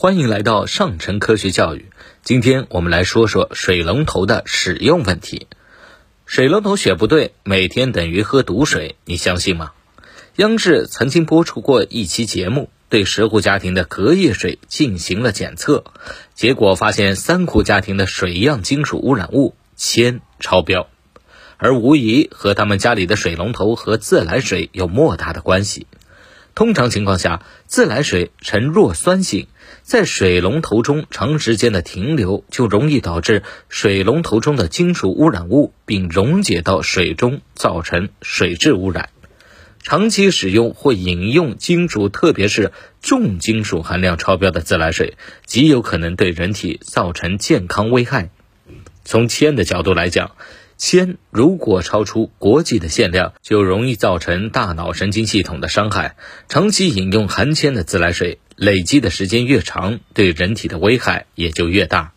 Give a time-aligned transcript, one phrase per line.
[0.00, 1.86] 欢迎来到上城科学教育。
[2.22, 5.48] 今天我们来说说水龙头的使用问题。
[6.24, 9.72] 水龙头选不对，每天等于喝毒水，你相信吗？
[10.36, 15.82] 央视曾经播出过一期节目，对十户家庭的隔夜水进行了检测，
[16.32, 20.86] 结果发现三户家庭的水样金属污染物铅超标，
[21.56, 25.88] 而无疑和他们家里的水龙头和自来水有莫大的关系。
[26.58, 29.46] 通常情况下，自来水呈弱酸性，
[29.82, 39.10] 在水龙头中长时间的停留，就容易导致水龙头中的金属污染物并溶解到水中，造成水质污染。
[39.84, 45.16] 长期使用或饮用金属，特别是重金属含量超标的自来水，
[45.46, 48.30] 极有可能对人体造成健康危害。
[49.04, 50.32] 从铅的角度来讲，
[50.78, 56.14] 铅如果超出国际的限量，就容易造成大脑神经系统的伤害。
[56.48, 62.12] 长期饮用含铅的自来水，累积的时间越长，对人体的危害也就越大。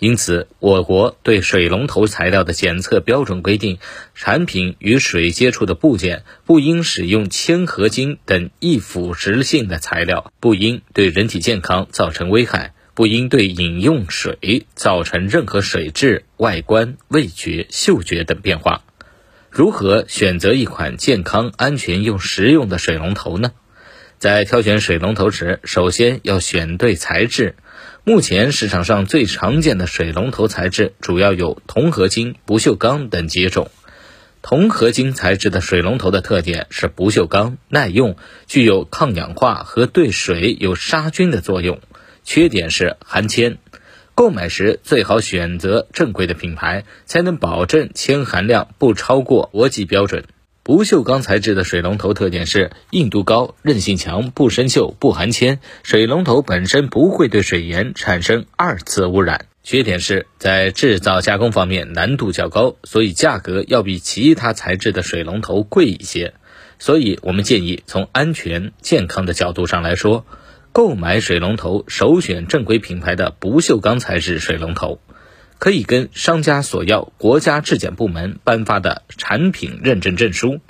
[0.00, 3.78] 因此，我国对水龙头材料的检测标准规定，
[4.14, 12.72] 产品与水接触的部件不应使用铅合金等易腐蚀性的材料，不应对人体健康造成危害。
[13.00, 18.82] 不应对饮用水造成任何水质、外观、味觉、嗅觉等变化。
[19.48, 23.52] 如何选择一款健康、安全又实用的水龙头呢？
[24.18, 27.54] 在挑选水龙头时，首先要选对材质。
[28.04, 33.70] 目前市场上最常见的水龙头材质主要有铜合金、不锈钢等几种。
[34.42, 41.80] 铜合金材质的水龙头的特点是不锈钢、耐用，具有抗氧化和对水有杀菌的作用。
[42.24, 43.58] 缺点是含铅，
[44.14, 50.24] 购买时最好选择正规的品牌，才能保证铅含量不超过国际标准。
[50.62, 55.58] 不锈钢材质的水龙头特点是硬度高、韧性强、不生锈、不含铅。
[55.82, 59.46] 水龙头本身不会对水源产生二次污染。
[59.62, 66.34] 缺点是在制造加工方面难度较高，所以价格要比其他材质的水龙头贵一些。
[66.78, 70.24] 所以我们建议从安全健康的角度上来说。
[70.72, 75.00] 购买水龙头，首选正规品牌的不锈钢材质水龙头，
[75.58, 80.60] 可以跟商家索要国家质检部门颁发的产品认证证书。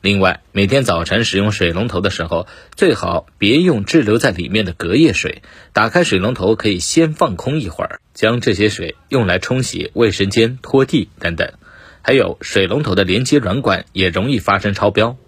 [0.00, 5.42] 另外，每天早晨使用水龙头的时候，最好别用滞留在里面的隔夜水。
[5.74, 11.52] 打开水龙头可以先放空一会儿，将这些水用来冲洗卫生间、拖地等等。
[12.00, 15.18] 还有，水龙头的连接软管也容易发生超标。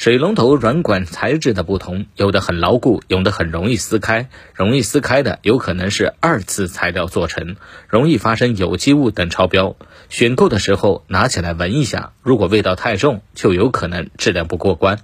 [0.00, 4.30] 水龙头软管材质的不同，有的很牢固，有的很容易撕开。
[4.54, 7.56] 容易撕开的有可能是二次材料做成，
[7.86, 9.76] 容易发生有机物等超标。
[10.08, 15.00] 选购的时候拿起来闻一下，如果味道太重，就有可能质量不过关，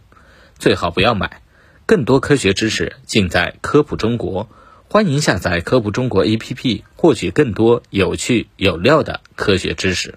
[0.58, 1.42] 最好不要买。
[1.84, 4.48] 更多科学知识尽在科普中国，
[4.88, 10.14] 欢迎下载科普中国 APP，获取更多有趣有料的科学知识。